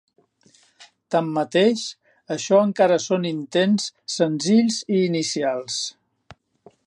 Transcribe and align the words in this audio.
Tanmateix, 1.15 1.83
això 2.37 2.63
encara 2.69 2.97
són 3.05 3.29
intents 3.33 3.87
senzills 4.15 4.83
i 4.97 5.03
inicials. 5.11 5.79